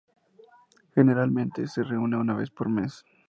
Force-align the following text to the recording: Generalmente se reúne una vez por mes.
Generalmente 0.95 1.67
se 1.67 1.83
reúne 1.83 2.17
una 2.17 2.33
vez 2.33 2.49
por 2.49 2.67
mes. 2.69 3.05